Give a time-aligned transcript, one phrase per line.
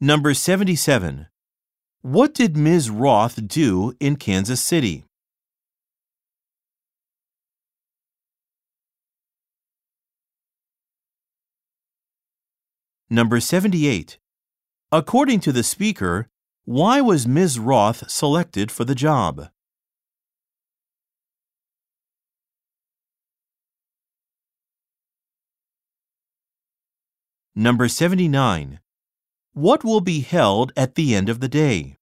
[0.00, 1.28] Number 77.
[2.02, 2.90] What did Ms.
[2.90, 5.06] Roth do in Kansas City?
[13.08, 14.18] Number 78.
[14.92, 16.28] According to the speaker,
[16.66, 17.58] why was Ms.
[17.58, 19.48] Roth selected for the job?
[27.54, 28.80] Number 79.
[29.56, 31.96] What will be held at the end of the day?